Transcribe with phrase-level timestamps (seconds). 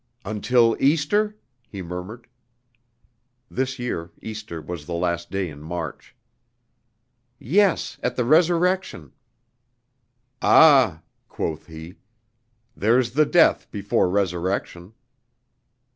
[0.25, 1.37] "Until Easter?"
[1.69, 2.25] he murmured.
[3.51, 6.15] (This year Easter was the last day in March.)
[7.37, 9.11] "Yes, at the Resurrection."
[10.41, 11.97] "Ah," quoth he,
[12.75, 14.95] "there's the Death before Resurrection."